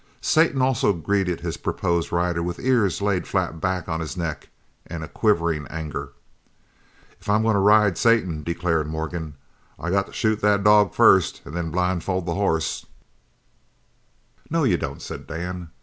Satan 0.19 0.63
also 0.63 0.93
greeted 0.93 1.41
his 1.41 1.57
proposed 1.57 2.11
rider 2.11 2.41
with 2.41 2.57
ears 2.59 3.03
laid 3.03 3.27
flat 3.27 3.61
back 3.61 3.87
on 3.87 3.99
his 3.99 4.17
neck 4.17 4.49
and 4.87 5.03
a 5.03 5.07
quivering 5.07 5.67
anger. 5.67 6.13
"If 7.19 7.29
I'm 7.29 7.43
goin' 7.43 7.53
to 7.53 7.59
ride 7.59 7.99
Satan," 7.99 8.41
declared 8.41 8.87
Morgan, 8.87 9.35
"I 9.77 9.91
got 9.91 10.07
to 10.07 10.13
shoot 10.13 10.41
the 10.41 10.57
dog 10.57 10.95
first 10.95 11.43
and 11.45 11.55
then 11.55 11.69
blindfold 11.69 12.25
the 12.25 12.33
hoss." 12.33 12.87
"No 14.49 14.63
you 14.63 14.75
don't," 14.77 15.03
said 15.03 15.27
Dan. 15.27 15.69